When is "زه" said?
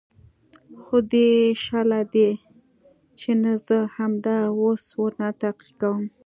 3.65-3.77